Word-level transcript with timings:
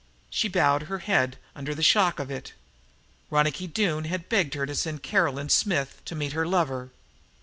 She 0.31 0.47
bowed 0.47 0.81
her 0.89 0.97
head 0.97 1.37
under 1.55 1.75
the 1.75 1.83
shock 1.83 2.17
of 2.17 2.31
it. 2.31 2.53
Ronicky 3.29 3.67
Doone 3.67 4.05
had 4.05 4.29
begged 4.29 4.55
her 4.55 4.65
to 4.65 4.73
send 4.73 5.03
Caroline 5.03 5.49
Smith 5.49 6.01
to 6.05 6.15
meet 6.15 6.33
her 6.33 6.47
lover. 6.47 6.89